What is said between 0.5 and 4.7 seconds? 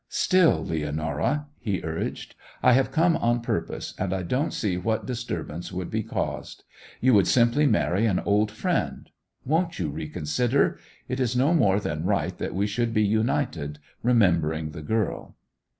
Leonora,' he urged, 'I have come on purpose; and I don't